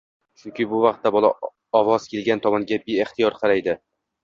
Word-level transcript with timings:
Chunki 0.43 0.63
bu 0.71 0.79
vaqtda 0.85 1.11
bola 1.17 1.31
ovoz 1.81 2.09
kelgan 2.15 2.43
tomonga 2.49 2.83
beixtiyor 2.91 3.39
qaraydi. 3.45 3.81